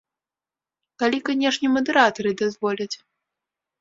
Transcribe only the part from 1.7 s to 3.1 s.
мадэратары дазволяць.